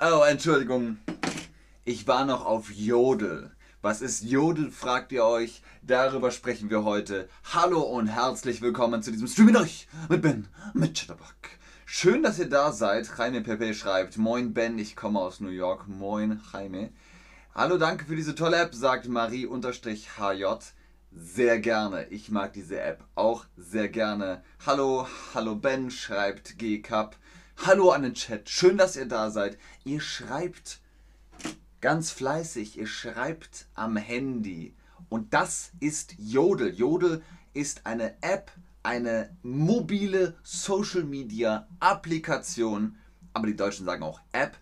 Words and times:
oh, 0.00 0.22
Entschuldigung. 0.28 0.98
Ich 1.84 2.06
war 2.06 2.24
noch 2.24 2.44
auf 2.44 2.70
Jodel. 2.70 3.52
Was 3.82 4.00
ist 4.00 4.24
Jodel, 4.24 4.70
fragt 4.72 5.12
ihr 5.12 5.24
euch? 5.24 5.62
Darüber 5.82 6.32
sprechen 6.32 6.70
wir 6.70 6.82
heute. 6.82 7.28
Hallo 7.52 7.82
und 7.82 8.08
herzlich 8.08 8.60
willkommen 8.60 9.02
zu 9.02 9.12
diesem 9.12 9.28
Stream 9.28 9.46
mit 9.46 9.56
euch, 9.56 9.86
mit 10.08 10.22
Ben, 10.22 10.48
mit 10.74 10.98
Chatterbock. 10.98 11.28
Schön, 11.84 12.24
dass 12.24 12.40
ihr 12.40 12.48
da 12.48 12.72
seid. 12.72 13.08
Jaime 13.16 13.42
Pepe 13.42 13.74
schreibt, 13.74 14.16
Moin 14.16 14.52
Ben, 14.54 14.76
ich 14.78 14.96
komme 14.96 15.20
aus 15.20 15.38
New 15.38 15.50
York. 15.50 15.86
Moin 15.86 16.40
Jaime. 16.52 16.90
Hallo, 17.54 17.78
danke 17.78 18.06
für 18.06 18.16
diese 18.16 18.34
tolle 18.34 18.56
App, 18.56 18.74
sagt 18.74 19.08
Marie-HJ. 19.08 20.44
Sehr 21.18 21.60
gerne. 21.60 22.06
Ich 22.10 22.30
mag 22.30 22.52
diese 22.52 22.78
App 22.78 23.02
auch 23.14 23.46
sehr 23.56 23.88
gerne. 23.88 24.44
Hallo, 24.66 25.08
hallo 25.32 25.56
Ben, 25.56 25.90
schreibt 25.90 26.58
GCup. 26.58 27.16
Hallo 27.64 27.90
an 27.90 28.02
den 28.02 28.12
Chat. 28.12 28.50
Schön, 28.50 28.76
dass 28.76 28.96
ihr 28.96 29.06
da 29.06 29.30
seid. 29.30 29.56
Ihr 29.84 30.02
schreibt 30.02 30.78
ganz 31.80 32.10
fleißig. 32.10 32.76
Ihr 32.76 32.86
schreibt 32.86 33.66
am 33.74 33.96
Handy. 33.96 34.74
Und 35.08 35.32
das 35.32 35.70
ist 35.80 36.16
Jodel. 36.18 36.74
Jodel 36.74 37.22
ist 37.54 37.86
eine 37.86 38.22
App, 38.22 38.52
eine 38.82 39.34
mobile 39.42 40.36
Social 40.42 41.04
Media 41.04 41.66
Applikation. 41.80 42.98
Aber 43.32 43.46
die 43.46 43.56
Deutschen 43.56 43.86
sagen 43.86 44.02
auch 44.02 44.20
App. 44.32 44.58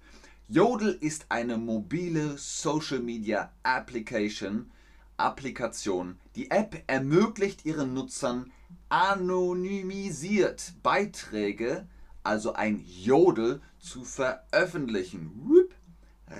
Jodel 0.46 0.96
ist 1.00 1.26
eine 1.30 1.58
mobile 1.58 2.38
Social 2.38 3.00
Media 3.00 3.50
Application 3.64 4.70
Applikation. 5.16 6.18
Die 6.36 6.50
App 6.50 6.82
ermöglicht 6.86 7.64
ihren 7.64 7.94
Nutzern 7.94 8.52
anonymisiert 8.88 10.74
Beiträge, 10.82 11.86
also 12.22 12.54
ein 12.54 12.82
Jodel, 12.84 13.60
zu 13.78 14.04
veröffentlichen. 14.04 15.68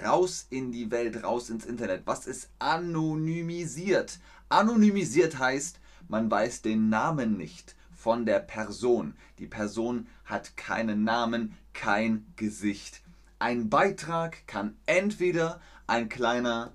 Raus 0.05 0.47
in 0.51 0.73
die 0.73 0.91
Welt, 0.91 1.23
raus 1.23 1.51
ins 1.51 1.67
Internet. 1.67 2.03
Was 2.07 2.27
ist 2.27 2.51
anonymisiert? 2.59 4.19
Anonymisiert 4.49 5.39
heißt, 5.39 5.79
man 6.09 6.31
weiß 6.31 6.63
den 6.63 6.89
Namen 6.89 7.37
nicht 7.37 7.77
von 7.93 8.27
der 8.27 8.41
Person. 8.41 9.15
Die 9.39 9.47
Person 9.47 10.07
hat 10.25 10.57
keinen 10.57 11.05
Namen, 11.05 11.57
kein 11.73 12.27
Gesicht. 12.37 13.03
Ein 13.39 13.69
Beitrag 13.69 14.47
kann 14.47 14.77
entweder 14.87 15.61
ein 15.87 16.09
kleiner 16.09 16.73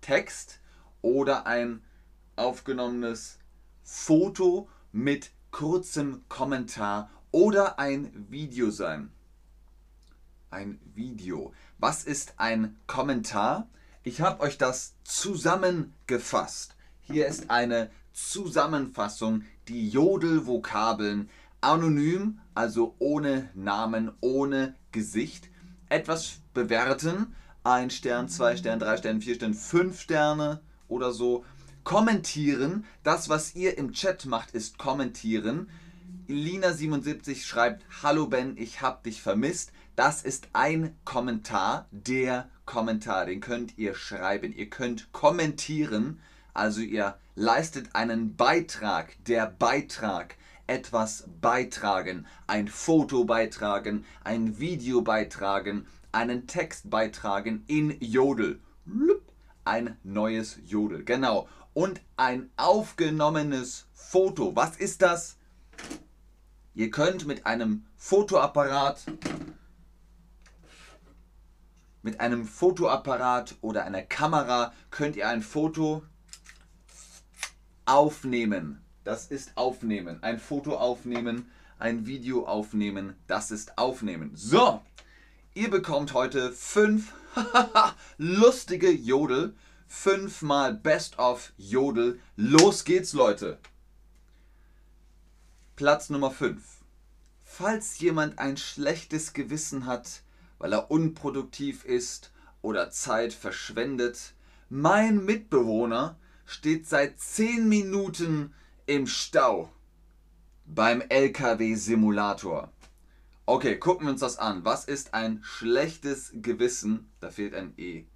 Text 0.00 0.60
oder 1.02 1.46
ein 1.46 1.82
aufgenommenes 2.36 3.38
Foto 3.82 4.68
mit 4.92 5.30
kurzem 5.50 6.22
Kommentar 6.28 7.10
oder 7.30 7.78
ein 7.78 8.26
Video 8.30 8.70
sein. 8.70 9.10
Ein 10.50 10.80
Video. 10.94 11.52
Was 11.78 12.04
ist 12.04 12.34
ein 12.38 12.76
Kommentar? 12.86 13.68
Ich 14.02 14.20
habe 14.20 14.40
euch 14.40 14.58
das 14.58 14.94
zusammengefasst. 15.04 16.74
Hier 17.02 17.26
ist 17.26 17.50
eine 17.50 17.90
Zusammenfassung, 18.12 19.44
die 19.68 19.88
Jodel-Vokabeln 19.88 21.30
anonym, 21.60 22.40
also 22.54 22.94
ohne 22.98 23.48
Namen, 23.54 24.12
ohne 24.20 24.74
Gesicht, 24.90 25.48
etwas 25.88 26.40
bewerten. 26.52 27.34
Ein 27.64 27.90
Stern, 27.90 28.28
zwei 28.28 28.56
Sterne, 28.56 28.84
drei 28.84 28.96
Sterne, 28.96 29.20
vier 29.20 29.36
Sterne, 29.36 29.54
fünf 29.54 30.00
Sterne, 30.00 30.60
oder 30.92 31.12
so 31.12 31.44
kommentieren. 31.82 32.84
Das, 33.02 33.28
was 33.28 33.56
ihr 33.56 33.76
im 33.78 33.92
Chat 33.92 34.26
macht, 34.26 34.52
ist 34.52 34.78
kommentieren. 34.78 35.68
Lina77 36.28 37.44
schreibt, 37.44 37.82
Hallo 38.02 38.26
Ben, 38.26 38.56
ich 38.56 38.82
hab 38.82 39.02
dich 39.02 39.20
vermisst. 39.20 39.72
Das 39.96 40.22
ist 40.22 40.48
ein 40.52 40.96
Kommentar, 41.04 41.86
der 41.90 42.48
Kommentar, 42.64 43.26
den 43.26 43.40
könnt 43.40 43.76
ihr 43.76 43.94
schreiben. 43.94 44.52
Ihr 44.54 44.70
könnt 44.70 45.12
kommentieren, 45.12 46.20
also 46.54 46.80
ihr 46.80 47.16
leistet 47.34 47.94
einen 47.94 48.36
Beitrag, 48.36 49.16
der 49.26 49.46
Beitrag, 49.46 50.36
etwas 50.66 51.24
beitragen, 51.40 52.26
ein 52.46 52.68
Foto 52.68 53.24
beitragen, 53.24 54.04
ein 54.24 54.58
Video 54.58 55.02
beitragen, 55.02 55.86
einen 56.12 56.46
Text 56.46 56.88
beitragen 56.88 57.64
in 57.66 57.96
Jodel 58.00 58.60
ein 59.64 59.96
neues 60.02 60.58
Jodel. 60.64 61.04
Genau. 61.04 61.48
Und 61.74 62.00
ein 62.16 62.50
aufgenommenes 62.56 63.86
Foto. 63.92 64.54
Was 64.56 64.76
ist 64.76 65.02
das? 65.02 65.36
Ihr 66.74 66.90
könnt 66.90 67.26
mit 67.26 67.46
einem 67.46 67.84
Fotoapparat 67.96 69.04
mit 72.02 72.20
einem 72.20 72.46
Fotoapparat 72.46 73.56
oder 73.60 73.84
einer 73.84 74.02
Kamera 74.02 74.72
könnt 74.90 75.16
ihr 75.16 75.28
ein 75.28 75.42
Foto 75.42 76.02
aufnehmen. 77.84 78.82
Das 79.04 79.26
ist 79.26 79.56
aufnehmen. 79.56 80.22
Ein 80.22 80.38
Foto 80.38 80.76
aufnehmen, 80.76 81.50
ein 81.78 82.06
Video 82.06 82.46
aufnehmen, 82.46 83.16
das 83.26 83.50
ist 83.50 83.78
aufnehmen. 83.78 84.32
So, 84.34 84.80
ihr 85.54 85.70
bekommt 85.70 86.14
heute 86.14 86.52
fünf 86.52 87.12
lustige 88.18 88.90
Jodel. 88.90 89.54
Fünfmal 89.86 90.74
Best 90.74 91.18
of 91.18 91.52
Jodel. 91.56 92.18
Los 92.36 92.84
geht's, 92.84 93.12
Leute. 93.12 93.58
Platz 95.76 96.10
Nummer 96.10 96.30
5. 96.30 96.62
Falls 97.44 97.98
jemand 97.98 98.38
ein 98.38 98.56
schlechtes 98.56 99.32
Gewissen 99.34 99.86
hat, 99.86 100.22
weil 100.58 100.72
er 100.72 100.90
unproduktiv 100.90 101.84
ist 101.84 102.32
oder 102.62 102.90
Zeit 102.90 103.32
verschwendet, 103.34 104.34
mein 104.70 105.24
Mitbewohner 105.24 106.16
steht 106.46 106.88
seit 106.88 107.20
10 107.20 107.68
Minuten 107.68 108.54
im 108.86 109.06
Stau 109.06 109.70
beim 110.64 111.02
LKW-Simulator. 111.02 112.72
Okay, 113.52 113.76
gucken 113.76 114.06
wir 114.06 114.12
uns 114.12 114.22
das 114.22 114.38
an. 114.38 114.64
Was 114.64 114.86
ist 114.86 115.12
ein 115.12 115.40
schlechtes 115.42 116.32
Gewissen? 116.32 117.12
Da 117.20 117.28
fehlt 117.28 117.54
ein 117.54 117.74
E. 117.76 118.06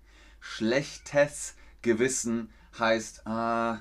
Schlechtes 0.40 1.56
Gewissen 1.82 2.48
heißt 2.78 3.24
äh, 3.26 3.74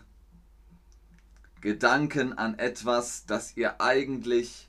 Gedanken 1.61 2.33
an 2.33 2.59
etwas, 2.59 3.25
das 3.25 3.55
ihr 3.55 3.79
eigentlich 3.79 4.67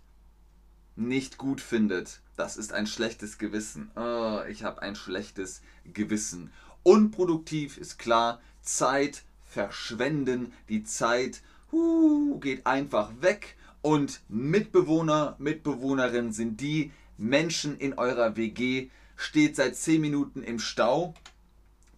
nicht 0.94 1.38
gut 1.38 1.60
findet. 1.60 2.20
Das 2.36 2.56
ist 2.56 2.72
ein 2.72 2.86
schlechtes 2.86 3.38
Gewissen. 3.38 3.90
Oh, 3.96 4.42
ich 4.48 4.62
habe 4.62 4.80
ein 4.80 4.94
schlechtes 4.94 5.62
Gewissen. 5.86 6.52
Unproduktiv 6.84 7.78
ist 7.78 7.98
klar. 7.98 8.40
Zeit 8.62 9.24
verschwenden. 9.44 10.52
Die 10.68 10.84
Zeit 10.84 11.42
uh, 11.72 12.38
geht 12.38 12.64
einfach 12.64 13.10
weg 13.20 13.56
und 13.86 14.20
Mitbewohner, 14.28 15.36
Mitbewohnerinnen 15.38 16.32
sind 16.32 16.60
die 16.60 16.90
Menschen 17.18 17.78
in 17.78 17.94
eurer 17.94 18.34
WG, 18.34 18.90
steht 19.14 19.54
seit 19.54 19.76
10 19.76 20.00
Minuten 20.00 20.42
im 20.42 20.58
Stau 20.58 21.14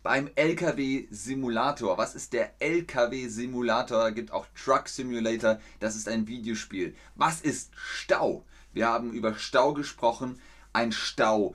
beim 0.02 0.28
LKW-Simulator. 0.34 1.96
Was 1.96 2.14
ist 2.14 2.34
der 2.34 2.52
LKW-Simulator? 2.60 4.10
Gibt 4.10 4.32
auch 4.32 4.44
Truck 4.54 4.86
Simulator. 4.86 5.60
Das 5.80 5.96
ist 5.96 6.10
ein 6.10 6.26
Videospiel. 6.26 6.94
Was 7.14 7.40
ist 7.40 7.72
Stau? 7.74 8.44
Wir 8.74 8.86
haben 8.86 9.14
über 9.14 9.34
Stau 9.36 9.72
gesprochen. 9.72 10.42
Ein 10.74 10.92
Stau. 10.92 11.54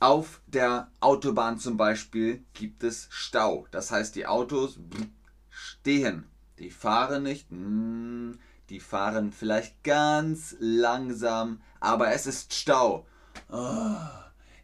Auf 0.00 0.40
der 0.48 0.90
Autobahn 0.98 1.60
zum 1.60 1.76
Beispiel 1.76 2.42
gibt 2.52 2.82
es 2.82 3.06
Stau. 3.10 3.68
Das 3.70 3.92
heißt, 3.92 4.16
die 4.16 4.26
Autos 4.26 4.80
stehen. 5.50 6.24
Die 6.58 6.72
fahren 6.72 7.22
nicht. 7.22 7.48
Hm, 7.48 8.40
die 8.70 8.80
fahren 8.80 9.32
vielleicht 9.32 9.82
ganz 9.84 10.56
langsam, 10.58 11.60
aber 11.80 12.12
es 12.12 12.26
ist 12.26 12.54
Stau. 12.54 13.06
Oh, 13.50 13.96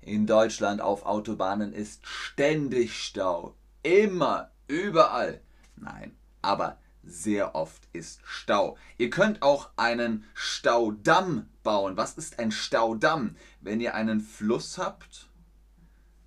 in 0.00 0.26
Deutschland 0.26 0.80
auf 0.80 1.04
Autobahnen 1.04 1.72
ist 1.72 2.06
ständig 2.06 3.04
Stau. 3.04 3.54
Immer, 3.82 4.50
überall. 4.66 5.40
Nein, 5.76 6.16
aber 6.42 6.78
sehr 7.02 7.54
oft 7.54 7.88
ist 7.92 8.20
Stau. 8.24 8.76
Ihr 8.96 9.10
könnt 9.10 9.42
auch 9.42 9.70
einen 9.76 10.24
Staudamm 10.34 11.48
bauen. 11.62 11.96
Was 11.96 12.16
ist 12.16 12.38
ein 12.38 12.50
Staudamm? 12.50 13.36
Wenn 13.60 13.80
ihr 13.80 13.94
einen 13.94 14.20
Fluss 14.20 14.78
habt, 14.78 15.28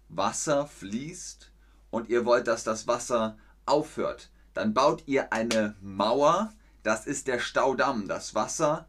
Wasser 0.10 0.68
fließt 0.68 1.52
und 1.90 2.10
ihr 2.10 2.26
wollt, 2.26 2.48
dass 2.48 2.64
das 2.64 2.88
Wasser 2.88 3.38
aufhört, 3.66 4.30
dann 4.54 4.74
baut 4.74 5.04
ihr 5.08 5.32
eine 5.32 5.76
Mauer 5.82 6.54
das 6.84 7.06
ist 7.08 7.28
der 7.28 7.40
Staudamm. 7.40 8.08
Das 8.08 8.36
Wasser 8.36 8.88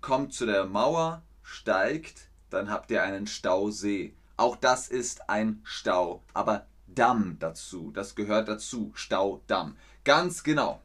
kommt 0.00 0.32
zu 0.32 0.46
der 0.46 0.66
Mauer, 0.66 1.22
steigt, 1.42 2.28
dann 2.50 2.70
habt 2.70 2.90
ihr 2.90 3.02
einen 3.02 3.26
Stausee. 3.26 4.14
Auch 4.36 4.56
das 4.56 4.88
ist 4.88 5.30
ein 5.30 5.60
Stau, 5.64 6.22
aber 6.34 6.66
Damm 6.86 7.36
dazu. 7.38 7.90
Das 7.92 8.14
gehört 8.14 8.48
dazu. 8.48 8.90
Staudamm. 8.94 9.76
Ganz 10.04 10.42
genau. 10.42 10.80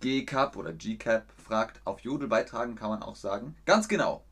GCAP 0.00 0.56
oder 0.56 0.72
GCAP 0.72 1.30
fragt, 1.36 1.80
auf 1.84 2.00
Jodel 2.00 2.28
beitragen 2.28 2.74
kann 2.74 2.90
man 2.90 3.02
auch 3.02 3.16
sagen. 3.16 3.56
Ganz 3.64 3.86
genau. 3.86 4.24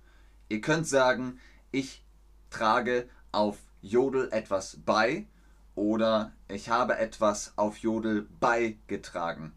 Ihr 0.49 0.61
könnt 0.61 0.89
sagen, 0.89 1.39
ich 1.71 2.05
trage 2.51 3.09
auf 3.31 3.59
Jodel 3.81 4.29
etwas 4.33 4.79
bei 4.85 5.27
oder 5.75 6.33
ich 6.49 6.69
habe 6.69 6.99
etwas 6.99 7.53
auf 7.57 7.79
Jodel 7.79 8.29
beigetragen. 8.41 9.53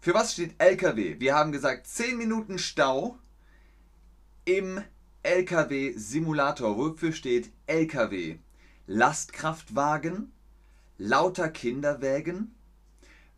Für 0.00 0.14
was 0.14 0.32
steht 0.32 0.54
LKW? 0.58 1.18
Wir 1.18 1.34
haben 1.34 1.50
gesagt 1.50 1.88
10 1.88 2.16
Minuten 2.16 2.58
Stau 2.58 3.18
im 4.44 4.80
LKW-Simulator. 5.24 6.78
Wofür 6.78 7.10
steht 7.12 7.50
LKW? 7.66 8.38
Lastkraftwagen, 8.86 10.30
lauter 10.98 11.48
Kinderwägen. 11.48 12.54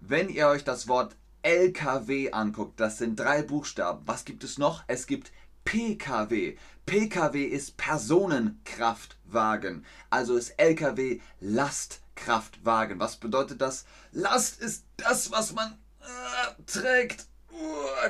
Wenn 0.00 0.28
ihr 0.28 0.48
euch 0.48 0.62
das 0.62 0.86
Wort 0.86 1.16
LKW 1.40 2.32
anguckt, 2.32 2.78
das 2.78 2.98
sind 2.98 3.18
drei 3.18 3.40
Buchstaben. 3.40 4.06
Was 4.06 4.26
gibt 4.26 4.44
es 4.44 4.58
noch? 4.58 4.84
Es 4.86 5.06
gibt 5.06 5.32
PKW. 5.64 6.58
PKW 6.84 7.42
ist 7.42 7.78
Personenkraftwagen. 7.78 9.86
Also 10.10 10.36
ist 10.36 10.50
LKW 10.58 11.20
Lastkraftwagen. 11.40 13.00
Was 13.00 13.16
bedeutet 13.16 13.62
das? 13.62 13.86
Last 14.12 14.60
ist 14.60 14.84
das, 14.98 15.32
was 15.32 15.54
man 15.54 15.78
trägt. 16.66 17.26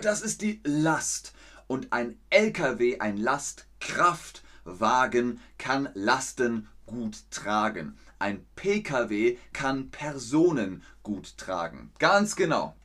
Das 0.02 0.22
ist 0.22 0.42
die 0.42 0.60
Last. 0.64 1.32
Und 1.66 1.92
ein 1.92 2.18
LKW, 2.30 2.98
ein 2.98 3.16
Lastkraftwagen, 3.16 5.40
kann 5.58 5.88
Lasten 5.94 6.68
gut 6.86 7.18
tragen. 7.30 7.96
Ein 8.18 8.44
PKW 8.56 9.36
kann 9.52 9.90
Personen 9.90 10.82
gut 11.02 11.38
tragen. 11.38 11.92
Ganz 11.98 12.36
genau. 12.36 12.76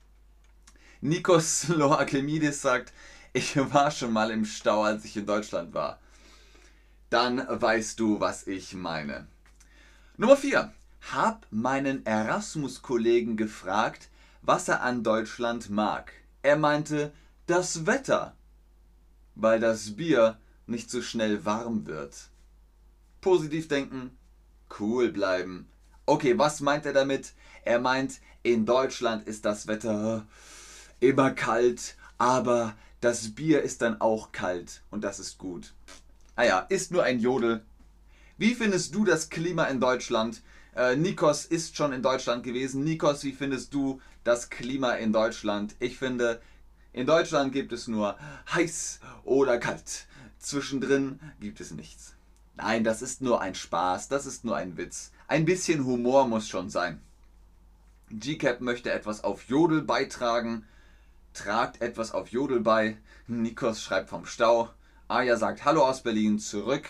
Nikos 1.02 1.68
Loakemidis 1.68 2.62
sagt, 2.62 2.94
ich 3.34 3.58
war 3.58 3.92
schon 3.92 4.14
mal 4.14 4.32
im 4.32 4.46
Stau, 4.46 4.84
als 4.84 5.04
ich 5.04 5.18
in 5.18 5.26
Deutschland 5.26 5.74
war. 5.74 6.00
Dann 7.10 7.46
weißt 7.50 8.00
du, 8.00 8.20
was 8.20 8.48
ich 8.48 8.74
meine. 8.74 9.28
Nummer 10.18 10.38
4. 10.38 10.72
Hab 11.12 11.46
meinen 11.52 12.06
Erasmus-Kollegen 12.06 13.36
gefragt, 13.36 14.10
was 14.46 14.68
er 14.68 14.82
an 14.82 15.04
Deutschland 15.04 15.70
mag. 15.70 16.14
Er 16.44 16.58
meinte, 16.58 17.12
das 17.48 17.86
Wetter, 17.86 18.36
weil 19.34 19.60
das 19.60 19.96
Bier 19.96 20.38
nicht 20.68 20.90
so 20.90 21.02
schnell 21.02 21.46
warm 21.46 21.86
wird. 21.86 22.30
Positiv 23.22 23.68
denken, 23.68 24.16
cool 24.80 25.12
bleiben. 25.12 25.68
Okay, 26.06 26.38
was 26.38 26.62
meint 26.62 26.86
er 26.86 26.94
damit? 26.94 27.34
Er 27.64 27.80
meint, 27.80 28.20
in 28.44 28.66
Deutschland 28.66 29.28
ist 29.28 29.46
das 29.46 29.68
Wetter 29.68 30.28
immer 31.00 31.32
kalt, 31.32 31.96
aber 32.20 32.76
das 33.02 33.34
Bier 33.34 33.64
ist 33.64 33.82
dann 33.82 34.00
auch 34.00 34.32
kalt 34.32 34.84
und 34.92 35.04
das 35.04 35.20
ist 35.20 35.40
gut. 35.40 35.74
Ah 36.36 36.44
ja, 36.44 36.60
ist 36.60 36.92
nur 36.92 37.04
ein 37.04 37.20
Jodel. 37.20 37.64
Wie 38.38 38.54
findest 38.54 38.94
du 38.94 39.06
das 39.06 39.30
Klima 39.30 39.66
in 39.66 39.80
Deutschland? 39.80 40.44
Äh, 40.76 40.96
Nikos 40.96 41.46
ist 41.46 41.78
schon 41.78 41.94
in 41.94 42.02
Deutschland 42.02 42.44
gewesen. 42.44 42.84
Nikos, 42.84 43.24
wie 43.24 43.32
findest 43.32 43.74
du 43.74 44.02
das 44.24 44.50
Klima 44.50 44.94
in 44.94 45.14
Deutschland? 45.14 45.76
Ich 45.80 45.98
finde, 45.98 46.42
in 46.94 47.08
Deutschland 47.08 47.54
gibt 47.54 47.72
es 47.72 47.88
nur 47.88 48.18
heiß 48.54 49.00
oder 49.24 49.58
kalt. 49.58 50.08
Zwischendrin 50.40 51.20
gibt 51.40 51.60
es 51.62 51.72
nichts. 51.72 52.16
Nein, 52.56 52.84
das 52.84 53.02
ist 53.02 53.22
nur 53.22 53.42
ein 53.42 53.56
Spaß, 53.56 54.10
das 54.10 54.26
ist 54.26 54.46
nur 54.46 54.56
ein 54.56 54.78
Witz. 54.78 55.12
Ein 55.28 55.46
bisschen 55.46 55.86
Humor 55.86 56.28
muss 56.28 56.48
schon 56.48 56.70
sein. 56.70 57.02
GCAP 58.12 58.62
möchte 58.62 58.92
etwas 58.92 59.24
auf 59.24 59.44
Jodel 59.44 59.82
beitragen 59.82 60.66
tragt 61.36 61.82
etwas 61.82 62.14
auf 62.14 62.30
Jodel 62.30 62.62
bei. 62.62 62.98
Nikos 63.28 63.84
schreibt 63.84 64.10
vom 64.10 64.26
Stau. 64.26 64.70
Aya 65.08 65.38
sagt 65.38 65.66
Hallo 65.66 65.86
aus 65.86 66.02
Berlin, 66.02 66.40
zurück. 66.40 66.88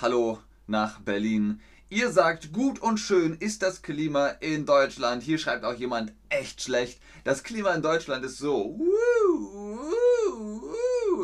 Hallo 0.00 0.40
nach 0.66 1.00
Berlin. 1.00 1.60
Ihr 1.92 2.10
sagt, 2.10 2.54
gut 2.54 2.78
und 2.78 2.96
schön 2.96 3.34
ist 3.34 3.60
das 3.60 3.82
Klima 3.82 4.28
in 4.40 4.64
Deutschland. 4.64 5.22
Hier 5.22 5.36
schreibt 5.36 5.62
auch 5.62 5.74
jemand 5.74 6.14
echt 6.30 6.62
schlecht. 6.62 6.98
Das 7.22 7.42
Klima 7.42 7.74
in 7.74 7.82
Deutschland 7.82 8.24
ist 8.24 8.38
so. 8.38 8.80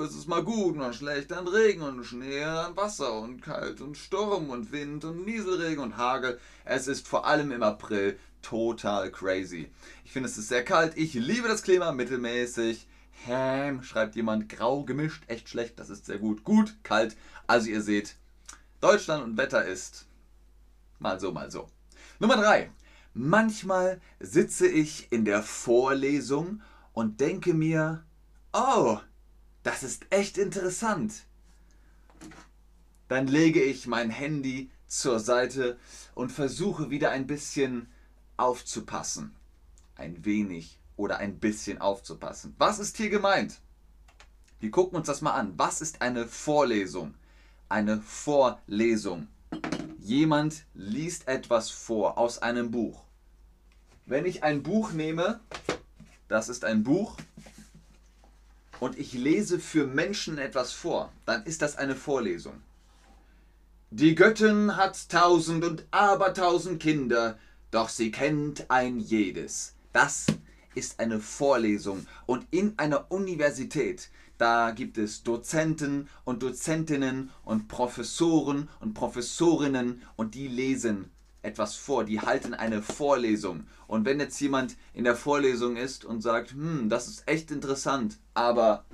Es 0.05 0.15
ist 0.15 0.29
mal 0.29 0.45
gut, 0.45 0.77
mal 0.77 0.93
schlecht, 0.93 1.31
dann 1.31 1.49
Regen 1.49 1.81
und 1.81 2.05
Schnee, 2.05 2.41
dann 2.41 2.77
Wasser 2.77 3.19
und 3.19 3.41
kalt 3.41 3.81
und 3.81 3.97
Sturm 3.97 4.51
und 4.51 4.71
Wind 4.71 5.07
und 5.07 5.25
Nieselregen 5.25 5.83
und 5.83 5.97
Hagel. 5.97 6.39
Es 6.67 6.87
ist 6.87 7.09
vor 7.09 7.27
allem 7.27 7.51
im 7.51 7.63
April 7.63 8.19
total 8.43 9.11
crazy. 9.11 9.71
Ich 10.05 10.13
finde, 10.13 10.29
es 10.29 10.37
ist 10.37 10.49
sehr 10.49 10.67
kalt. 10.67 10.99
Ich 10.99 11.15
liebe 11.15 11.49
das 11.49 11.63
Klima, 11.63 11.93
mittelmäßig. 11.93 12.87
Ham, 13.27 13.83
schreibt 13.83 14.17
jemand, 14.17 14.51
grau 14.51 14.85
gemischt, 14.85 15.23
echt 15.29 15.49
schlecht. 15.49 15.81
Das 15.81 15.89
ist 15.89 16.05
sehr 16.05 16.19
gut. 16.19 16.45
Gut, 16.45 16.77
kalt. 16.83 17.17
Also 17.47 17.71
ihr 17.71 17.81
seht, 17.81 18.17
Deutschland 18.83 19.25
und 19.25 19.39
Wetter 19.39 19.65
ist 19.65 20.08
mal 20.99 21.21
so, 21.21 21.33
mal 21.33 21.51
so. 21.51 21.69
Nummer 22.19 22.37
3. 22.37 22.71
Manchmal 23.15 24.01
sitze 24.21 24.69
ich 24.69 25.11
in 25.11 25.25
der 25.25 25.43
Vorlesung 25.43 26.63
und 26.93 27.21
denke 27.21 27.55
mir, 27.55 28.05
oh, 28.53 28.99
das 29.63 29.83
ist 29.83 30.07
echt 30.11 30.39
interessant. 30.39 31.25
Dann 33.09 33.27
lege 33.27 33.63
ich 33.63 33.87
mein 33.87 34.11
Handy 34.11 34.71
zur 34.87 35.21
Seite 35.21 35.79
und 36.15 36.33
versuche 36.33 36.91
wieder 36.91 37.11
ein 37.11 37.27
bisschen 37.27 37.89
aufzupassen. 38.37 39.35
Ein 39.97 40.25
wenig 40.25 40.79
oder 40.97 41.19
ein 41.19 41.39
bisschen 41.39 41.81
aufzupassen. 41.81 42.55
Was 42.59 42.79
ist 42.79 42.97
hier 42.97 43.11
gemeint? 43.11 43.61
Wir 44.61 44.71
gucken 44.71 44.97
uns 44.97 45.07
das 45.07 45.23
mal 45.23 45.33
an. 45.33 45.55
Was 45.57 45.81
ist 45.81 46.03
eine 46.03 46.27
Vorlesung? 46.27 47.15
Eine 47.69 48.01
Vorlesung. 48.01 49.29
Jemand 50.09 50.65
liest 50.73 51.29
etwas 51.29 51.69
vor 51.69 52.17
aus 52.17 52.39
einem 52.39 52.71
Buch. 52.71 53.05
Wenn 54.07 54.25
ich 54.25 54.43
ein 54.43 54.63
Buch 54.63 54.93
nehme, 54.93 55.41
das 56.29 56.49
ist 56.49 56.65
ein 56.65 56.83
Buch, 56.83 57.19
und 58.81 58.99
ich 58.99 59.13
lese 59.13 59.59
für 59.59 59.87
Menschen 59.87 60.39
etwas 60.39 60.73
vor, 60.73 61.13
dann 61.27 61.45
ist 61.45 61.61
das 61.61 61.77
eine 61.77 61.95
Vorlesung. 61.95 62.55
Die 63.91 64.15
Göttin 64.15 64.77
hat 64.77 65.11
tausend 65.11 65.63
und 65.63 65.85
abertausend 65.91 66.81
Kinder, 66.81 67.39
doch 67.71 67.91
sie 67.91 68.11
kennt 68.11 68.71
ein 68.71 69.01
jedes. 69.01 69.75
Das 69.93 70.25
ist 70.75 71.01
eine 71.01 71.21
Vorlesung 71.21 72.07
und 72.25 72.47
in 72.51 72.73
einer 72.79 73.13
Universität, 73.13 74.09
da 74.39 74.71
gibt 74.71 74.99
es 74.99 75.23
Dozenten 75.23 76.09
und 76.25 76.43
Dozentinnen 76.43 77.31
und 77.45 77.69
Professoren 77.69 78.69
und 78.81 78.95
Professorinnen 78.95 80.03
und 80.17 80.35
die 80.35 80.49
lesen 80.49 81.11
etwas 81.43 81.77
vor, 81.77 82.05
die 82.05 82.21
halten 82.21 82.55
eine 82.55 82.83
Vorlesung. 82.83 83.67
Und 83.87 84.05
wenn 84.05 84.21
jetzt 84.21 84.41
jemand 84.41 84.77
in 84.93 85.05
der 85.05 85.17
Vorlesung 85.17 85.77
ist 85.77 86.05
und 86.05 86.21
sagt, 86.21 86.53
hm, 86.53 86.89
das 86.89 87.09
ist 87.09 87.29
echt 87.29 87.51
interessant, 87.51 88.19
aber 88.35 88.85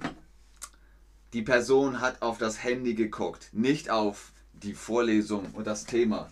die 1.33 1.43
Person 1.43 2.01
hat 2.01 2.23
auf 2.23 2.39
das 2.39 2.63
Handy 2.63 2.95
geguckt, 2.95 3.49
nicht 3.53 3.91
auf 3.91 4.33
die 4.53 4.75
Vorlesung 4.75 5.51
und 5.53 5.67
das 5.67 5.85
Thema, 5.85 6.31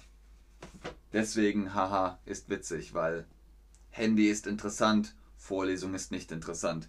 Deswegen, 1.13 1.75
haha, 1.75 2.19
ist 2.25 2.49
witzig, 2.49 2.95
weil 2.95 3.27
Handy 3.91 4.31
ist 4.31 4.47
interessant, 4.47 5.15
Vorlesung 5.37 5.95
ist 5.95 6.11
nicht 6.11 6.33
interessant. 6.33 6.89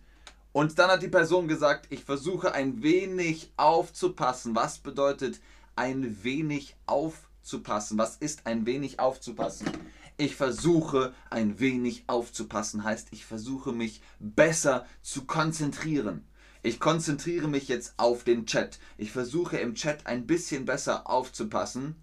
Und 0.54 0.80
dann 0.80 0.90
hat 0.90 1.02
die 1.02 1.10
Person 1.10 1.48
gesagt, 1.48 1.88
ich 1.90 2.04
versuche 2.04 2.54
ein 2.54 2.82
wenig 2.82 3.52
aufzupassen. 3.58 4.56
Was 4.56 4.78
bedeutet 4.78 5.42
ein 5.76 6.24
wenig 6.24 6.76
aufzupassen? 6.86 7.98
Was 7.98 8.16
ist 8.16 8.46
ein 8.46 8.66
wenig 8.66 9.00
aufzupassen? 9.00 9.68
Ich 10.16 10.36
versuche 10.36 11.14
ein 11.30 11.60
wenig 11.60 12.04
aufzupassen, 12.08 12.84
heißt, 12.84 13.08
ich 13.12 13.26
versuche 13.26 13.74
mich 13.74 14.02
besser 14.20 14.86
zu 15.02 15.26
konzentrieren. 15.26 16.26
Ich 16.62 16.80
konzentriere 16.80 17.48
mich 17.48 17.68
jetzt 17.68 17.96
auf 17.98 18.24
den 18.24 18.46
Chat. 18.46 18.80
Ich 18.98 19.12
versuche 19.12 19.58
im 19.58 19.76
Chat 19.76 20.06
ein 20.06 20.28
bisschen 20.28 20.66
besser 20.66 21.10
aufzupassen. 21.10 21.96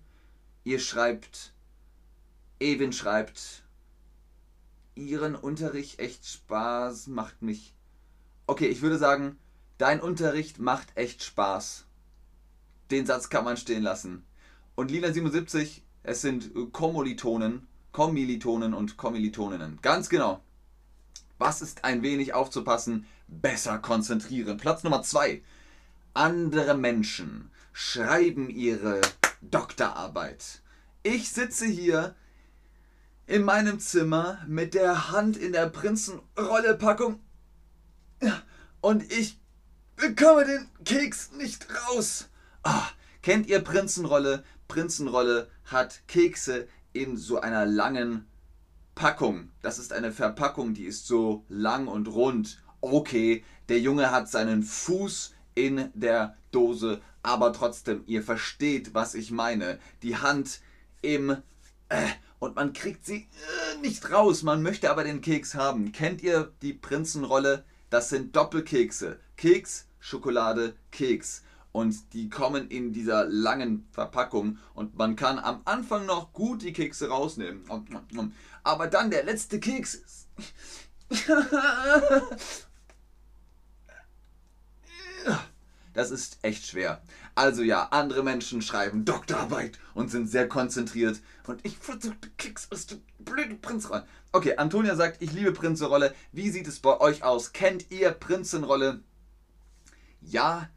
Ihr 0.65 0.81
schreibt 0.81 1.55
Ewin 2.63 2.93
schreibt, 2.93 3.63
Ihren 4.95 5.35
Unterricht 5.35 5.99
echt 5.99 6.27
Spaß 6.27 7.07
macht 7.07 7.41
mich. 7.41 7.75
Okay, 8.51 8.67
ich 8.67 8.83
würde 8.83 8.99
sagen, 8.99 9.39
dein 9.79 10.01
Unterricht 10.01 10.59
macht 10.59 10.89
echt 10.97 11.23
Spaß. 11.23 11.85
Den 12.91 13.07
Satz 13.07 13.29
kann 13.29 13.45
man 13.45 13.57
stehen 13.57 13.85
lassen. 13.85 14.27
Und 14.75 14.91
Lina77, 14.91 15.83
es 16.03 16.21
sind 16.21 16.51
Kommilitonen, 16.73 17.69
Kommilitonen 17.93 18.75
und 18.75 18.97
Kommilitoninnen. 18.97 19.79
Ganz 19.83 20.09
genau. 20.09 20.43
Was 21.39 21.63
ist 21.63 21.85
ein 21.85 22.03
wenig 22.03 22.35
aufzupassen? 22.35 23.07
Besser 23.29 23.79
konzentrieren. 23.79 24.57
Platz 24.57 24.83
Nummer 24.83 25.05
zwei. 25.05 25.43
Andere 26.13 26.77
Menschen 26.77 27.53
schreiben 27.73 28.51
ihre 28.51 29.01
Doktorarbeit. 29.43 30.61
Ich 31.05 31.31
sitze 31.31 31.67
hier 31.67 32.17
in 33.29 33.45
meinem 33.45 33.79
Zimmer 33.79 34.41
mit 34.49 34.75
der 34.75 35.13
Hand 35.13 35.37
in 35.37 35.53
der 35.53 35.69
Prinzenrollepackung 35.69 37.21
Und 38.81 39.13
ich 39.13 39.39
bekomme 39.97 40.47
den 40.47 40.69
Keks 40.85 41.33
nicht 41.33 41.67
raus. 41.71 42.29
Ah, 42.63 42.87
kennt 43.23 43.47
ihr 43.47 43.61
Prinzenrolle? 43.61 44.45
Prinzenrolle 44.69 45.51
hat 45.65 46.01
Kekse 46.07 46.67
in 46.93 47.17
so 47.17 47.41
einer 47.41 47.67
langen 47.67 48.27
Packung. 48.95 49.51
Das 49.63 49.79
ist 49.79 49.93
eine 49.93 50.13
Verpackung, 50.13 50.75
die 50.75 50.85
ist 50.85 51.07
so 51.07 51.45
lang 51.49 51.89
und 51.89 52.09
rund. 52.09 52.63
Okay, 52.81 53.45
der 53.69 53.81
Junge 53.81 54.11
hat 54.11 54.31
seinen 54.31 54.63
Fuß 54.63 55.35
in 55.55 55.91
der 55.95 56.37
Dose, 56.51 57.01
aber 57.23 57.53
trotzdem, 57.53 58.03
ihr 58.07 58.23
versteht, 58.23 58.95
was 58.95 59.15
ich 59.15 59.31
meine. 59.31 59.79
Die 60.03 60.17
Hand 60.17 60.61
im... 61.03 61.37
Äh, 61.89 62.07
und 62.39 62.57
man 62.57 62.73
kriegt 62.73 63.05
sie 63.05 63.29
äh, 63.75 63.79
nicht 63.83 64.11
raus. 64.11 64.43
Man 64.43 64.63
möchte 64.63 64.91
aber 64.91 65.05
den 65.05 65.21
Keks 65.21 65.55
haben. 65.55 65.93
Kennt 65.93 66.23
ihr 66.23 66.53
die 66.63 66.73
Prinzenrolle? 66.73 67.65
Das 67.91 68.09
sind 68.09 68.35
Doppelkekse. 68.35 69.21
Keks, 69.37 69.87
Schokolade, 69.99 70.75
Keks. 70.91 71.43
Und 71.73 72.15
die 72.15 72.29
kommen 72.29 72.69
in 72.69 72.93
dieser 72.93 73.27
langen 73.27 73.87
Verpackung 73.93 74.59
und 74.75 74.97
man 74.97 75.15
kann 75.15 75.39
am 75.39 75.61
Anfang 75.65 76.05
noch 76.05 76.33
gut 76.33 76.63
die 76.63 76.73
Kekse 76.73 77.09
rausnehmen. 77.09 77.65
Aber 78.65 78.89
dann 78.89 79.11
der 79.11 79.23
letzte 79.23 79.61
Keks 79.61 79.95
ist. 79.95 80.29
Das 86.01 86.11
ist 86.11 86.39
echt 86.41 86.67
schwer. 86.67 87.03
Also 87.35 87.63
ja, 87.63 87.89
andere 87.91 88.23
Menschen 88.23 88.63
schreiben 88.63 89.05
Doktorarbeit 89.05 89.79
und 89.93 90.11
sind 90.11 90.31
sehr 90.31 90.49
konzentriert. 90.49 91.21
Und 91.47 91.61
ich 91.63 91.77
versuche 91.77 92.17
Keks 92.39 92.69
aus 92.73 92.87
der 92.87 92.97
blöden 93.19 93.61
Prinzrolle. 93.61 94.07
Okay, 94.33 94.57
Antonia 94.57 94.97
sagt, 94.97 95.21
ich 95.21 95.33
liebe 95.33 95.53
Prinzenrolle. 95.53 96.15
Wie 96.33 96.49
sieht 96.49 96.67
es 96.67 96.79
bei 96.79 96.99
euch 97.01 97.23
aus? 97.23 97.53
Kennt 97.53 97.91
ihr 97.91 98.13
Prinzenrolle? 98.13 99.03
Ja, 100.23 100.71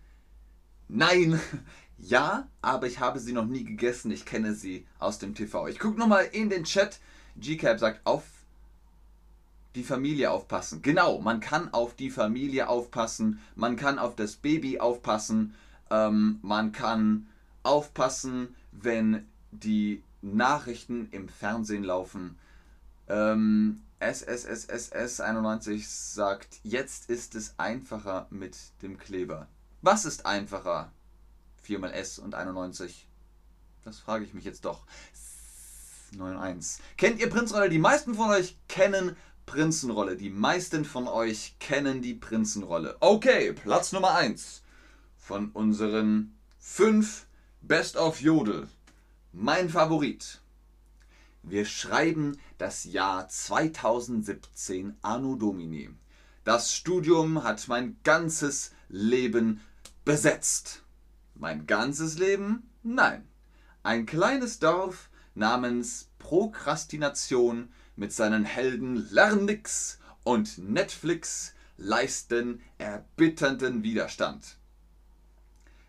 nein, 0.89 1.39
ja, 1.97 2.49
aber 2.61 2.87
ich 2.87 2.99
habe 2.99 3.21
sie 3.21 3.31
noch 3.31 3.45
nie 3.45 3.63
gegessen. 3.63 4.11
Ich 4.11 4.25
kenne 4.25 4.53
sie 4.53 4.85
aus 4.99 5.19
dem 5.19 5.35
TV. 5.35 5.69
Ich 5.69 5.79
gucke 5.79 5.97
nochmal 5.97 6.25
in 6.33 6.49
den 6.49 6.65
Chat. 6.65 6.99
GCAP 7.37 7.79
sagt, 7.79 8.05
auf 8.05 8.25
die 9.75 9.83
Familie 9.83 10.31
aufpassen. 10.31 10.81
Genau, 10.81 11.19
man 11.19 11.39
kann 11.39 11.73
auf 11.73 11.95
die 11.95 12.09
Familie 12.09 12.69
aufpassen, 12.69 13.39
man 13.55 13.75
kann 13.75 13.99
auf 13.99 14.15
das 14.15 14.35
Baby 14.35 14.79
aufpassen, 14.79 15.55
ähm, 15.89 16.39
man 16.41 16.71
kann 16.71 17.27
aufpassen, 17.63 18.55
wenn 18.71 19.27
die 19.51 20.03
Nachrichten 20.21 21.09
im 21.11 21.27
Fernsehen 21.27 21.83
laufen. 21.83 22.37
Ähm, 23.07 23.81
SSSSS91 23.99 25.85
sagt, 25.87 26.59
jetzt 26.63 27.09
ist 27.09 27.35
es 27.35 27.55
einfacher 27.57 28.27
mit 28.29 28.57
dem 28.81 28.97
Kleber. 28.97 29.47
Was 29.81 30.05
ist 30.05 30.25
einfacher? 30.25 30.91
4 31.61 31.79
mal 31.79 31.91
S 31.91 32.19
und 32.19 32.35
91. 32.35 33.07
Das 33.83 33.99
frage 33.99 34.25
ich 34.25 34.33
mich 34.33 34.45
jetzt 34.45 34.65
doch. 34.65 34.85
91. 36.13 36.83
Kennt 36.97 37.19
ihr 37.19 37.29
Prinzenrolle? 37.29 37.69
Die 37.69 37.79
meisten 37.79 38.13
von 38.13 38.29
euch 38.29 38.57
kennen 38.67 39.15
Prinzenrolle. 39.45 40.17
Die 40.17 40.29
meisten 40.29 40.85
von 40.85 41.07
euch 41.07 41.55
kennen 41.59 42.01
die 42.01 42.13
Prinzenrolle. 42.13 42.97
Okay, 42.99 43.53
Platz 43.53 43.91
Nummer 43.91 44.15
1 44.15 44.63
von 45.17 45.51
unseren 45.51 46.33
5 46.59 47.25
Best 47.61 47.97
of 47.97 48.19
Jodel. 48.19 48.67
Mein 49.31 49.69
Favorit. 49.69 50.41
Wir 51.43 51.65
schreiben 51.65 52.37
das 52.57 52.85
Jahr 52.85 53.27
2017 53.27 54.95
Anno 55.01 55.35
Domini. 55.35 55.89
Das 56.43 56.73
Studium 56.73 57.43
hat 57.43 57.67
mein 57.67 57.97
ganzes 58.03 58.71
Leben 58.89 59.61
besetzt. 60.05 60.83
Mein 61.35 61.67
ganzes 61.67 62.17
Leben? 62.17 62.69
Nein. 62.83 63.27
Ein 63.81 64.05
kleines 64.05 64.59
Dorf 64.59 65.09
namens 65.35 66.09
Prokrastination 66.19 67.69
mit 67.95 68.13
seinen 68.13 68.45
Helden 68.45 69.07
Lernix 69.11 69.99
und 70.23 70.57
Netflix 70.57 71.53
leisten 71.77 72.61
erbitternden 72.77 73.83
Widerstand. 73.83 74.57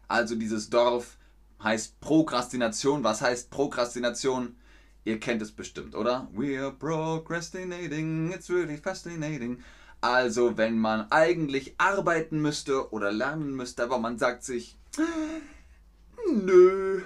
Also 0.08 0.34
dieses 0.34 0.70
Dorf 0.70 1.16
heißt 1.62 2.00
Prokrastination. 2.00 3.04
Was 3.04 3.22
heißt 3.22 3.50
Prokrastination? 3.50 4.56
Ihr 5.04 5.20
kennt 5.20 5.42
es 5.42 5.52
bestimmt, 5.52 5.94
oder? 5.94 6.28
We're 6.34 6.70
procrastinating, 6.70 8.32
it's 8.32 8.48
really 8.48 8.76
fascinating. 8.76 9.62
Also 10.00 10.56
wenn 10.56 10.78
man 10.78 11.10
eigentlich 11.10 11.74
arbeiten 11.78 12.40
müsste 12.40 12.90
oder 12.92 13.12
lernen 13.12 13.54
müsste, 13.54 13.82
aber 13.84 13.98
man 13.98 14.18
sagt 14.18 14.44
sich, 14.44 14.76
nö, 16.30 17.02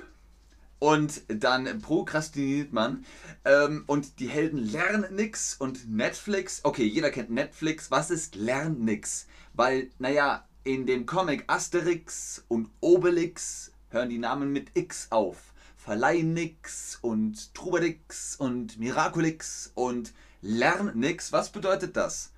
und 0.78 1.22
dann 1.28 1.80
prokrastiniert 1.80 2.72
man. 2.72 3.04
Ähm, 3.44 3.84
und 3.86 4.20
die 4.20 4.28
Helden 4.28 4.58
lernen 4.58 5.14
nix 5.14 5.54
und 5.54 5.90
Netflix. 5.90 6.60
Okay, 6.64 6.84
jeder 6.84 7.10
kennt 7.10 7.30
Netflix. 7.30 7.90
Was 7.90 8.10
ist 8.10 8.36
lernen 8.36 8.84
nix? 8.84 9.26
Weil, 9.54 9.90
naja, 9.98 10.46
in 10.64 10.86
dem 10.86 11.06
Comic 11.06 11.44
Asterix 11.46 12.44
und 12.48 12.70
Obelix 12.80 13.72
hören 13.90 14.10
die 14.10 14.18
Namen 14.18 14.52
mit 14.52 14.70
X 14.74 15.08
auf. 15.10 15.52
Verleihn-Nix 15.76 16.98
und 17.00 17.54
Trubadix 17.54 18.36
und 18.36 18.78
Miraculix 18.78 19.72
und 19.74 20.12
Lern-Nix. 20.42 21.32
Was 21.32 21.50
bedeutet 21.50 21.96
das? 21.96 22.32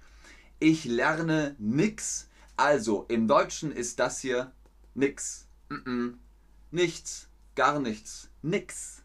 Ich 0.60 0.84
lerne 0.84 1.56
nix. 1.58 2.28
Also 2.56 3.06
im 3.08 3.26
Deutschen 3.26 3.72
ist 3.72 3.98
das 3.98 4.20
hier 4.20 4.52
nix. 4.94 5.46
Mm 5.68 5.74
-mm. 5.74 6.14
Nichts. 6.70 7.28
Gar 7.56 7.80
nichts 7.80 8.29
nix. 8.42 9.02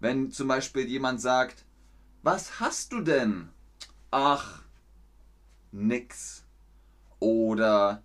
Wenn 0.00 0.30
zum 0.30 0.48
Beispiel 0.48 0.86
jemand 0.86 1.20
sagt, 1.20 1.64
was 2.22 2.60
hast 2.60 2.92
du 2.92 3.00
denn? 3.00 3.50
Ach, 4.10 4.62
nix. 5.72 6.44
Oder 7.20 8.02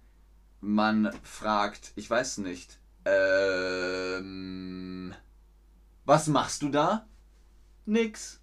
man 0.60 1.12
fragt, 1.24 1.94
ich 1.96 2.10
weiß 2.10 2.40
nicht, 2.40 2.80
ähm, 3.06 5.14
was 6.06 6.28
machst 6.28 6.62
du 6.62 6.70
da? 6.70 7.08
Nix. 7.86 8.40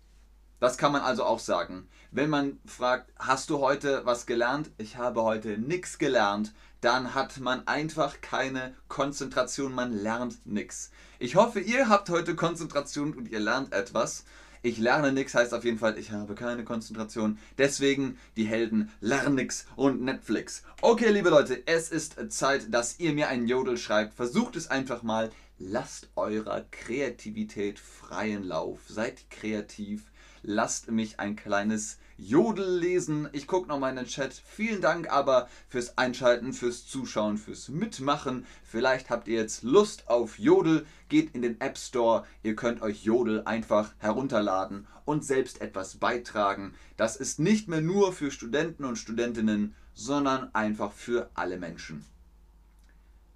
Das 0.61 0.77
kann 0.77 0.93
man 0.93 1.01
also 1.01 1.25
auch 1.25 1.39
sagen. 1.39 1.89
Wenn 2.13 2.31
man 2.31 2.61
fragt, 2.67 3.13
hast 3.19 3.51
du 3.51 3.61
heute 3.61 4.03
was 4.05 4.27
gelernt? 4.27 4.71
Ich 4.77 4.97
habe 4.97 5.23
heute 5.23 5.59
nichts 5.59 5.99
gelernt. 5.99 6.53
Dann 6.83 7.15
hat 7.15 7.41
man 7.41 7.67
einfach 7.67 8.21
keine 8.21 8.75
Konzentration, 8.89 9.75
man 9.75 9.93
lernt 9.93 10.47
nichts. 10.47 10.91
Ich 11.19 11.35
hoffe, 11.35 11.61
ihr 11.61 11.89
habt 11.89 12.09
heute 12.11 12.35
Konzentration 12.35 13.15
und 13.15 13.29
ihr 13.29 13.41
lernt 13.41 13.73
etwas. 13.73 14.25
Ich 14.63 14.77
lerne 14.77 15.13
nichts 15.13 15.35
heißt 15.35 15.55
auf 15.55 15.65
jeden 15.65 15.79
Fall, 15.79 15.99
ich 15.99 16.13
habe 16.13 16.35
keine 16.35 16.65
Konzentration. 16.65 17.39
Deswegen 17.57 18.19
die 18.37 18.45
Helden 18.45 18.91
lernen 19.01 19.37
nix 19.37 19.65
und 19.77 20.03
Netflix. 20.03 20.63
Okay, 20.83 21.11
liebe 21.11 21.31
Leute, 21.31 21.67
es 21.67 21.91
ist 21.91 22.17
Zeit, 22.31 22.73
dass 22.73 22.99
ihr 22.99 23.15
mir 23.15 23.29
einen 23.29 23.49
Jodel 23.49 23.79
schreibt. 23.79 24.15
Versucht 24.15 24.57
es 24.57 24.69
einfach 24.69 25.03
mal. 25.03 25.31
Lasst 25.63 26.09
eurer 26.17 26.65
Kreativität 26.71 27.79
freien 27.79 28.45
Lauf. 28.45 28.81
Seid 28.89 29.29
kreativ 29.29 30.11
lasst 30.43 30.91
mich 30.91 31.21
ein 31.21 31.37
kleines 31.37 31.99
Jodel 32.17 32.79
lesen. 32.79 33.29
Ich 33.33 33.47
gucke 33.47 33.69
nochmal 33.69 33.91
in 33.91 33.97
den 33.97 34.07
Chat. 34.07 34.33
Vielen 34.33 34.81
Dank 34.81 35.13
aber 35.13 35.51
fürs 35.69 35.99
Einschalten, 35.99 36.55
fürs 36.55 36.87
Zuschauen, 36.87 37.37
fürs 37.37 37.69
Mitmachen. 37.69 38.47
Vielleicht 38.65 39.11
habt 39.11 39.29
ihr 39.29 39.37
jetzt 39.37 39.63
Lust 39.63 40.09
auf 40.09 40.39
Jodel. 40.39 40.87
Geht 41.11 41.35
in 41.35 41.43
den 41.43 41.61
App 41.61 41.77
Store. 41.77 42.27
Ihr 42.43 42.57
könnt 42.57 42.81
euch 42.81 43.05
Jodel 43.05 43.43
einfach 43.45 43.93
herunterladen 43.99 44.87
und 45.05 45.27
selbst 45.27 45.61
etwas 45.61 45.97
beitragen. 45.97 46.75
Das 46.97 47.17
ist 47.17 47.39
nicht 47.39 47.69
mehr 47.69 47.83
nur 47.83 48.15
für 48.15 48.31
Studenten 48.31 48.85
und 48.85 48.97
Studentinnen, 48.97 49.75
sondern 49.93 50.55
einfach 50.55 50.93
für 50.93 51.29
alle 51.35 51.59
Menschen. 51.59 52.07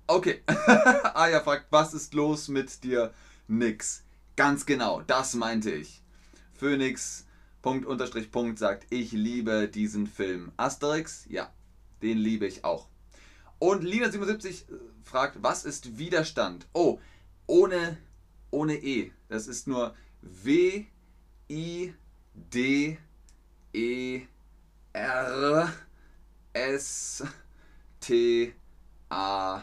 Okay. 0.06 0.42
Aya 1.14 1.40
fragt, 1.40 1.66
was 1.70 1.94
ist 1.94 2.12
los 2.14 2.48
mit 2.48 2.84
dir? 2.84 3.12
Nix. 3.48 4.02
Ganz 4.36 4.66
genau, 4.66 5.00
das 5.02 5.34
meinte 5.34 5.70
ich. 5.70 6.02
Phoenix, 6.54 7.24
Punkt, 7.62 7.86
Unterstrich, 7.86 8.30
Punkt, 8.30 8.58
sagt, 8.58 8.86
ich 8.90 9.12
liebe 9.12 9.68
diesen 9.68 10.06
Film. 10.06 10.52
Asterix, 10.56 11.24
ja, 11.28 11.52
den 12.02 12.18
liebe 12.18 12.46
ich 12.46 12.64
auch. 12.64 12.88
Und 13.58 13.84
Lina77 13.84 14.48
äh, 14.48 14.76
fragt, 15.02 15.42
was 15.42 15.64
ist 15.64 15.96
Widerstand? 15.98 16.66
Oh, 16.74 16.98
ohne, 17.46 17.96
ohne 18.50 18.74
E. 18.74 19.12
Das 19.28 19.46
ist 19.46 19.66
nur 19.66 19.94
W, 20.20 20.84
I, 21.48 21.94
D, 22.34 22.98
E, 23.72 24.22
R, 24.92 25.72
S, 26.52 27.24
T, 28.00 28.54
A, 29.08 29.62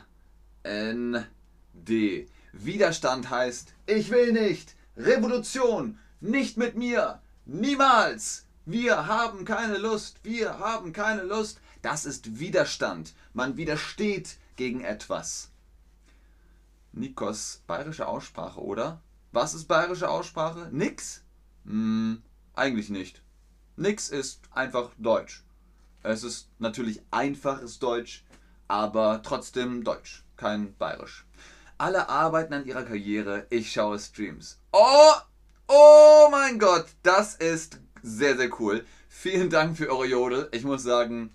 N, 0.64 1.26
D. 1.74 2.28
Widerstand 2.54 3.30
heißt, 3.30 3.74
ich 3.86 4.12
will 4.12 4.34
nicht. 4.34 4.76
Revolution, 4.98 5.98
nicht 6.20 6.58
mit 6.58 6.76
mir! 6.76 7.22
Niemals! 7.46 8.46
Wir 8.66 9.08
haben 9.08 9.46
keine 9.46 9.78
Lust! 9.78 10.20
Wir 10.24 10.60
haben 10.60 10.94
keine 10.94 11.24
Lust! 11.24 11.60
Das 11.82 12.06
ist 12.06 12.40
Widerstand. 12.40 13.14
Man 13.34 13.58
widersteht 13.58 14.38
gegen 14.56 14.82
etwas. 14.82 15.50
Nikos, 16.94 17.64
bayerische 17.66 18.08
Aussprache, 18.08 18.62
oder? 18.62 19.02
Was 19.32 19.54
ist 19.54 19.68
bayerische 19.68 20.10
Aussprache? 20.10 20.70
Nix? 20.72 21.24
Hm, 21.66 22.22
eigentlich 22.54 22.90
nicht. 22.90 23.22
Nix 23.78 24.10
ist 24.10 24.42
einfach 24.52 24.92
Deutsch. 24.98 25.44
Es 26.04 26.24
ist 26.24 26.50
natürlich 26.60 27.02
einfaches 27.12 27.80
Deutsch, 27.80 28.26
aber 28.68 29.22
trotzdem 29.24 29.84
Deutsch, 29.84 30.24
kein 30.42 30.76
Bayerisch. 30.78 31.24
Alle 31.78 32.10
arbeiten 32.10 32.56
an 32.56 32.66
ihrer 32.66 32.84
Karriere, 32.84 33.46
ich 33.52 33.72
schaue 33.72 34.00
Streams. 34.00 34.60
Oh, 34.72 35.14
oh 35.68 36.30
mein 36.32 36.58
Gott, 36.58 36.86
das 37.04 37.36
ist 37.36 37.80
sehr, 38.02 38.36
sehr 38.36 38.50
cool. 38.60 38.84
Vielen 39.08 39.52
Dank 39.52 39.78
für 39.78 39.92
eure 39.92 40.08
Jodel. 40.08 40.50
Ich 40.52 40.64
muss 40.64 40.82
sagen, 40.82 41.30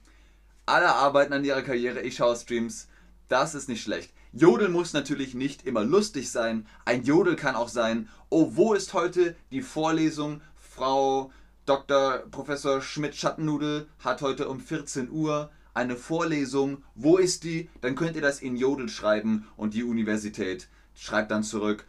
alle 0.66 0.92
arbeiten 0.92 1.32
an 1.32 1.44
ihrer 1.44 1.62
Karriere, 1.62 2.00
ich 2.00 2.16
schaue 2.16 2.34
Streams. 2.34 2.88
Das 3.28 3.54
ist 3.54 3.68
nicht 3.68 3.84
schlecht. 3.84 4.12
Jodel 4.32 4.70
muss 4.70 4.92
natürlich 4.92 5.34
nicht 5.34 5.64
immer 5.64 5.84
lustig 5.84 6.30
sein. 6.30 6.66
Ein 6.84 7.04
Jodel 7.04 7.36
kann 7.36 7.54
auch 7.54 7.68
sein, 7.68 8.08
oh, 8.28 8.50
wo 8.54 8.74
ist 8.74 8.92
heute 8.92 9.36
die 9.52 9.62
Vorlesung? 9.62 10.40
Frau 10.56 11.30
Dr. 11.64 12.24
Professor 12.32 12.82
Schmidt-Schattennudel 12.82 13.86
hat 14.00 14.20
heute 14.20 14.48
um 14.48 14.58
14 14.58 15.10
Uhr 15.10 15.50
eine 15.76 15.96
Vorlesung. 15.96 16.82
Wo 16.94 17.18
ist 17.18 17.44
die? 17.44 17.68
Dann 17.80 17.94
könnt 17.94 18.16
ihr 18.16 18.22
das 18.22 18.40
in 18.40 18.56
Jodel 18.56 18.88
schreiben 18.88 19.46
und 19.56 19.74
die 19.74 19.84
Universität 19.84 20.68
schreibt 20.94 21.30
dann 21.30 21.44
zurück. 21.44 21.84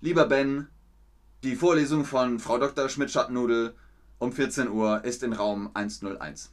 Lieber 0.00 0.26
Ben, 0.26 0.68
die 1.42 1.56
Vorlesung 1.56 2.04
von 2.04 2.38
Frau 2.38 2.58
Dr. 2.58 2.88
Schmidt-Schattennudel 2.88 3.74
um 4.18 4.32
14 4.32 4.68
Uhr 4.68 5.04
ist 5.04 5.22
in 5.22 5.32
Raum 5.32 5.70
101. 5.74 6.50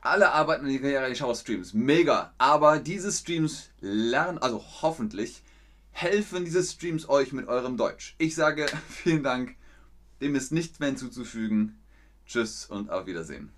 Alle 0.00 0.32
arbeiten 0.32 0.66
in 0.66 0.80
Karriere, 0.80 1.14
schaue 1.16 1.34
Streams. 1.34 1.74
Mega. 1.74 2.32
Aber 2.38 2.78
diese 2.78 3.10
Streams 3.10 3.70
lernen, 3.80 4.38
also 4.38 4.62
hoffentlich, 4.82 5.42
helfen 5.90 6.44
diese 6.44 6.62
Streams 6.62 7.08
euch 7.08 7.32
mit 7.32 7.48
eurem 7.48 7.76
Deutsch. 7.76 8.14
Ich 8.18 8.34
sage 8.34 8.66
vielen 8.88 9.22
Dank. 9.22 9.56
Dem 10.20 10.34
ist 10.34 10.52
nichts 10.52 10.78
mehr 10.78 10.88
hinzuzufügen. 10.88 11.78
Tschüss 12.26 12.66
und 12.66 12.90
auf 12.90 13.06
Wiedersehen. 13.06 13.50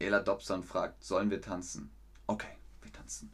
Ella 0.00 0.20
Dobson 0.20 0.62
fragt, 0.62 1.02
sollen 1.02 1.30
wir 1.30 1.40
tanzen? 1.40 1.90
Okay, 2.26 2.56
wir 2.82 2.92
tanzen. 2.92 3.32